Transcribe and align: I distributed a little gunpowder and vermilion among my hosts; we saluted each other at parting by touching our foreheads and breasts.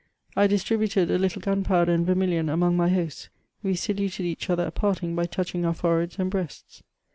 I 0.35 0.47
distributed 0.47 1.11
a 1.11 1.19
little 1.19 1.43
gunpowder 1.43 1.91
and 1.91 2.03
vermilion 2.07 2.49
among 2.49 2.75
my 2.75 2.89
hosts; 2.89 3.29
we 3.61 3.75
saluted 3.75 4.25
each 4.25 4.49
other 4.49 4.65
at 4.65 4.73
parting 4.73 5.15
by 5.15 5.27
touching 5.27 5.63
our 5.63 5.75
foreheads 5.75 6.17
and 6.17 6.31
breasts. 6.31 6.81